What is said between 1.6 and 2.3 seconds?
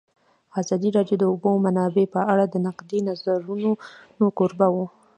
منابع په